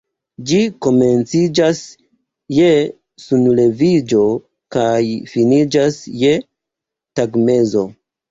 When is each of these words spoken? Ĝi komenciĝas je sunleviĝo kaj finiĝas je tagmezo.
Ĝi 0.51 0.59
komenciĝas 0.83 1.81
je 2.59 2.71
sunleviĝo 3.25 4.23
kaj 4.77 5.03
finiĝas 5.33 5.99
je 6.25 6.33
tagmezo. 7.21 7.85